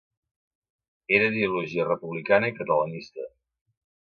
[1.17, 3.29] Era d'ideologia republicana i catalanista.